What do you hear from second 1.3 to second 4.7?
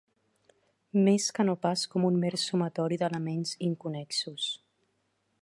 que no pas com un mer sumatori d'elements inconnexos.